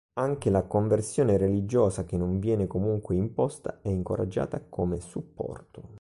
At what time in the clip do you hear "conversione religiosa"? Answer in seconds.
0.63-2.05